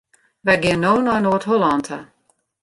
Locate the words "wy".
0.45-0.55